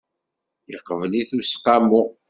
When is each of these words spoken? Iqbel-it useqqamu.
Iqbel-it 0.75 1.29
useqqamu. 1.39 2.01